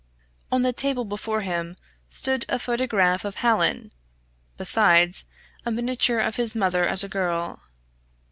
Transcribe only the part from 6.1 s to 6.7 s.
of his